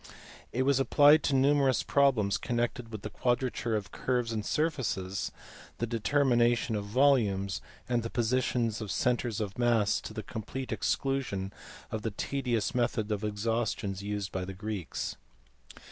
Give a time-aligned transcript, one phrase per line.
[0.51, 5.31] It was applied to numerous problems connected with the quadrature of curves and surfaces,
[5.77, 10.71] the determination of volumes, and the positions of centres of mass to the com plete
[10.71, 11.53] exclusion
[11.91, 15.17] of the tedious method of exhaustions used by the Greeks.